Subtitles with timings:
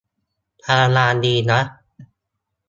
[0.63, 1.61] พยายามดีนะ